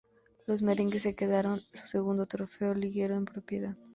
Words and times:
Los 0.47 0.63
"merengues" 0.63 1.03
se 1.03 1.13
quedaron 1.13 1.61
su 1.73 1.85
segundo 1.87 2.25
trofeo 2.25 2.73
liguero 2.73 3.13
en 3.15 3.25
propiedad. 3.25 3.77